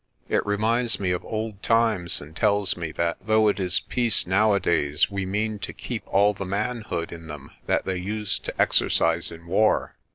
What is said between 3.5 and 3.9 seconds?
is